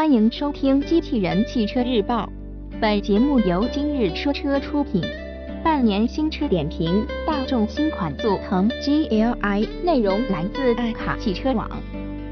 [0.00, 2.26] 欢迎收听《机器人汽车日报》，
[2.80, 5.02] 本节目由今日说车出品。
[5.62, 11.68] 半年新车点评：大众新款速腾 GLI，内容来自爱卡汽车网。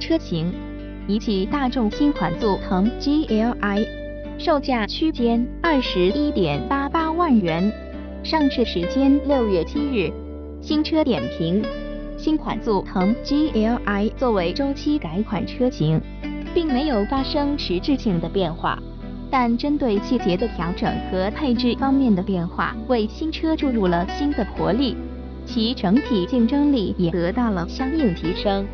[0.01, 0.51] 车型：
[1.07, 3.87] 一汽大众新款速腾 GLI，
[4.39, 5.46] 售价区间。
[5.61, 7.71] 二十一点八八万元，
[8.25, 9.21] 上市时间。
[9.29, 10.11] 六月七日。
[10.62, 11.62] 新车点评：
[12.16, 16.00] 新款速腾 GLI 作为周期改款车型。
[16.59, 18.77] 并没有发生实质性的变化，
[19.30, 24.96] 但针对细节的调整和配置方面的变化，为新车注入了新的活力，
[25.46, 28.66] 其整体竞争力也得到了相应提升。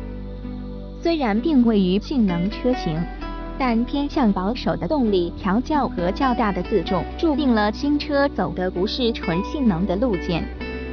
[0.99, 2.99] 虽然定位于性能车型，
[3.59, 10.43] 但偏向保守的动力调教和较大的自重，注定了新车走的不是纯性能的路线。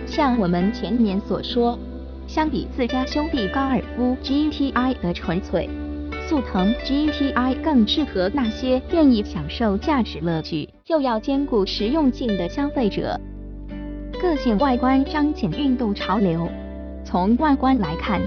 [0.05, 1.79] 像我们前面所说，
[2.27, 5.71] 相比自家兄弟高尔夫 GTI 的纯粹。
[6.29, 13.21] 速腾 GTI 更适合那些愿意享受驾驶乐趣又要兼顾实用性的消费者。
[14.21, 16.49] 个性外观彰显运动潮流。
[17.05, 18.21] 从外观来看，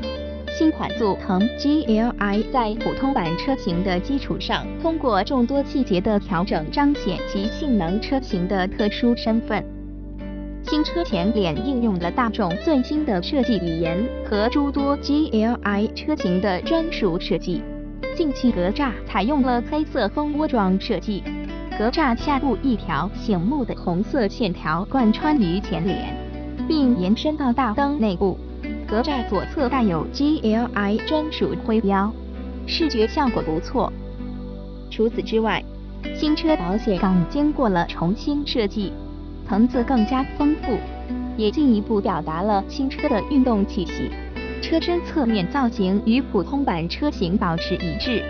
[0.50, 9.64] 新款速腾 GLI 在普通版车型的基础上，通过众多细节的调整，彰显其性能车型的特殊身份。
[10.64, 17.64] 新车前脸应用了大众最新的设计语言和诸多 GLI 车型的专属设计。
[18.16, 21.22] 进气格栅采用了黑色蜂窝状设计，
[21.78, 26.16] 格栅下部一条醒目的红色线条贯穿于前脸，
[26.66, 28.38] 并延伸到大灯内部。
[28.88, 32.10] 格栅左侧带有 GLI 专属徽标，
[32.66, 33.92] 视觉效果不错。
[34.90, 35.62] 除此之外，
[36.16, 38.94] 新车保险杠经过了重新设计，
[39.46, 40.78] 层次更加丰富，
[41.36, 44.10] 也进一步表达了新车的运动气息。
[44.62, 48.24] 车身侧面造型与普通版车型保持一致，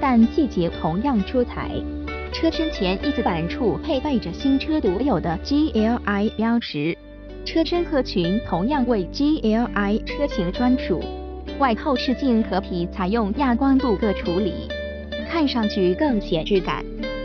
[0.00, 1.70] 但细节同样出彩。
[2.32, 6.96] 车身前翼子板处配备着新车独有的 GLI 标识，
[7.44, 11.02] 车身客群同样为 GLI 车型专属。
[11.58, 14.68] 外后视镜壳皮采用亚光镀铬处理，
[15.30, 16.82] 看上去更显质感。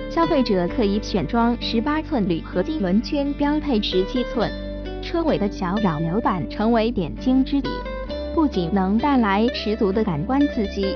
[0.09, 4.51] 消费者可以选装十八寸铝合金轮圈，标配十七寸。
[5.01, 7.69] 车尾的小扰流板成为点睛之笔。
[8.37, 10.95] 不仅能带来十足的感官刺激，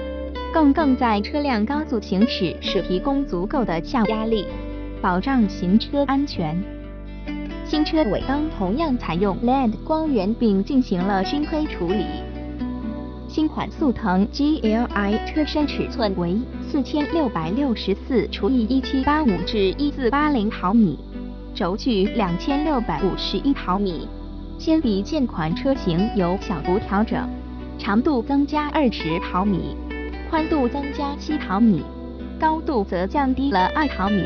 [0.53, 4.45] 更更在车辆高速行驶时提供足够的下压力，
[5.01, 6.55] 保障行车安全。
[7.65, 12.05] 新车尾灯同样采用 LED 光源，并进行了熏黑处理。
[13.27, 16.37] 新款速腾 GLI 车身尺寸为
[16.69, 20.95] 四千六百六十四除以一七八五至一四八零毫米，
[21.55, 24.07] 轴距两千六百五十一毫米。
[24.61, 27.27] 相比现款车型有小幅调整，
[27.79, 29.75] 长度增加二十毫米，
[30.29, 31.81] 宽度增加七毫米，
[32.39, 34.23] 高度则降低了二毫米，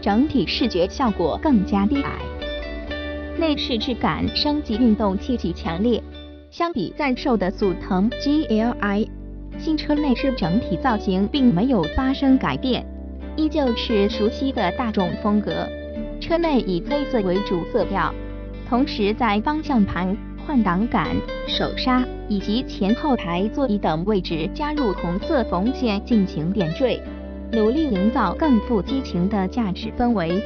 [0.00, 2.12] 整体视觉效果更加低矮。
[3.36, 6.00] 内饰质感升级，运动气息强烈。
[6.52, 9.08] 相比在售的速腾 GLI，
[9.58, 12.86] 新车内饰整体造型并没有发生改变，
[13.34, 15.68] 依旧是熟悉的大众风格。
[16.20, 18.14] 车内以黑色为主色调。
[18.68, 20.16] 同时，在方向盘、
[20.46, 21.14] 换挡杆、
[21.46, 27.00] 手刹以及前后排座椅等位置加入红色缝线进行点缀，
[27.52, 30.42] 努力营造更富激情的驾驶氛围。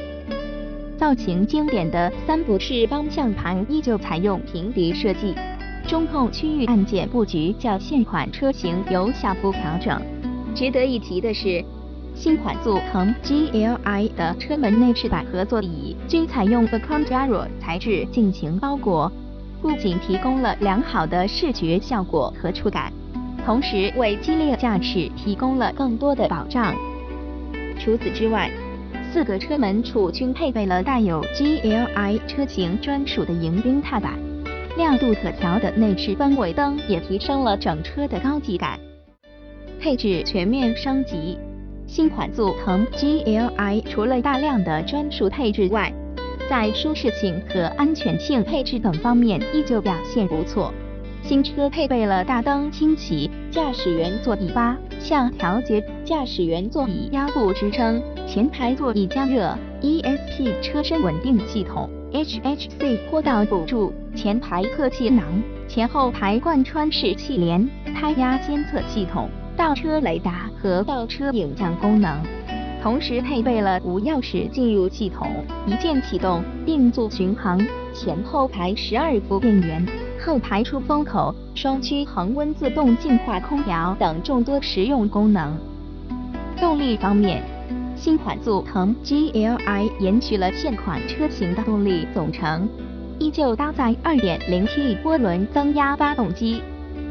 [0.97, 5.33] 造型经典的三步式方向盘依旧采用平底设计，
[5.87, 9.99] 中控区域按键布局较现款车型有小幅调整。
[10.53, 11.63] 值得一提的是。
[12.19, 19.09] 新款速腾 GLI 的车门内饰板和座椅均采用 a c o n d a r o 材质进行包裹，
[19.61, 22.91] 不仅提供了良好的视觉效果和触感，
[23.45, 26.75] 同时为激烈驾驶提供了更多的保障。
[27.79, 28.51] 除此之外，
[29.13, 34.19] 四个车门处均配备了带有 GLI 车型专属的迎宾踏板，
[34.75, 38.77] 亮度可调的内饰氛围灯也提升了整车的高级感。
[39.79, 41.37] 配置全面升级。
[41.89, 45.91] 新款速腾 GLI 除了大量的专属配置外，
[46.47, 50.71] 在舒适性和安全性配置等方面依旧表现不错。
[51.23, 65.25] 新车配备了大灯清洗、驾驶员座椅八向调节、驾驶员座椅腰部支撑、前排座椅加热、ESP 车身稳定系统、HHC 坡道辅助、前排侧气囊、
[65.67, 69.27] 前后排贯穿式气帘、胎压监测系统。
[69.59, 72.17] 倒车雷达和倒车影像功能，
[72.81, 75.27] 同时配备了无钥匙进入系统、
[75.67, 77.59] 一键启动、定速巡航、
[77.93, 79.85] 前后排十二伏电源、
[80.25, 85.57] 后排出风口、双区恒温自动净化空调等众多实用功能。
[86.57, 87.43] 动力方面，
[87.97, 92.65] 新款速腾 GLI 延续了现款车型的动力总成，
[93.19, 96.61] 依旧搭载 2.0T 涡轮增压发动机，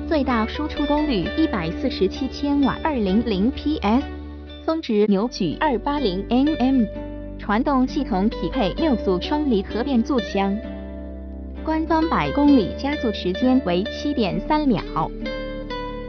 [0.09, 4.03] 最大输出功率一百四十七千瓦二零零 PS，
[4.65, 6.87] 峰值扭矩二八零 Nm，
[7.39, 10.57] 传动系统匹配六速双离合变速箱，
[11.63, 14.83] 官方百公里加速时间为七点三秒。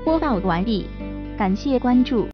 [0.06, 0.86] 播报完毕，
[1.38, 2.25] 感谢关注。